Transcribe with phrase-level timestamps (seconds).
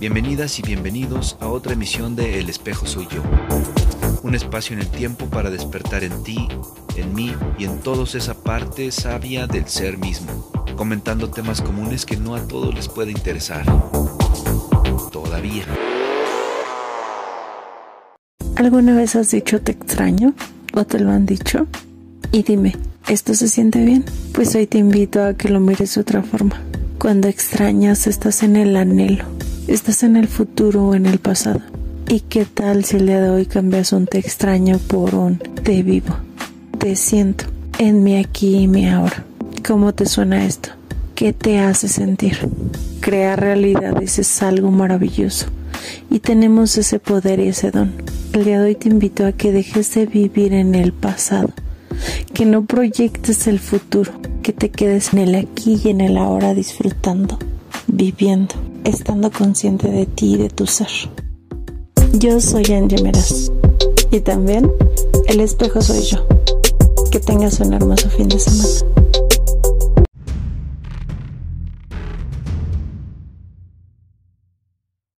[0.00, 3.22] Bienvenidas y bienvenidos a otra emisión de El espejo soy yo.
[4.22, 6.48] Un espacio en el tiempo para despertar en ti,
[6.96, 12.16] en mí y en todos esa parte sabia del ser mismo, comentando temas comunes que
[12.16, 13.64] no a todos les puede interesar.
[15.12, 15.64] Todavía.
[18.56, 20.34] ¿Alguna vez has dicho te extraño?
[20.74, 21.66] ¿O te lo han dicho?
[22.32, 22.76] Y dime,
[23.08, 24.04] ¿esto se siente bien?
[24.32, 26.60] Pues hoy te invito a que lo mires de otra forma.
[26.98, 29.24] Cuando extrañas estás en el anhelo,
[29.68, 31.60] estás en el futuro o en el pasado.
[32.08, 35.82] ¿Y qué tal si el día de hoy cambias un te extraño por un te
[35.82, 36.14] vivo?
[36.78, 37.46] Te siento
[37.78, 39.24] en mi aquí y mi ahora.
[39.66, 40.70] ¿Cómo te suena esto?
[41.14, 42.38] ¿Qué te hace sentir?
[43.00, 45.46] Crear realidades es algo maravilloso
[46.10, 47.92] y tenemos ese poder y ese don.
[48.32, 51.50] El día de hoy te invito a que dejes de vivir en el pasado,
[52.32, 56.52] que no proyectes el futuro, que te quedes en el aquí y en el ahora
[56.52, 57.38] disfrutando,
[57.86, 60.88] viviendo, estando consciente de ti y de tu ser.
[62.12, 63.50] Yo soy Angie Meraz
[64.10, 64.70] y también
[65.26, 66.26] el espejo soy yo.
[67.10, 69.23] Que tengas un hermoso fin de semana.